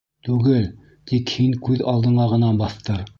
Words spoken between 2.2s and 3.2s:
ғына баҫтыр.